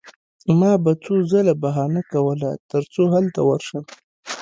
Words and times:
ما 0.59 0.71
به 0.83 0.91
څو 1.03 1.13
ځله 1.31 1.53
بهانه 1.63 2.01
کوله 2.11 2.49
ترڅو 2.71 3.01
هلته 3.15 3.39
ورشم 3.49 3.83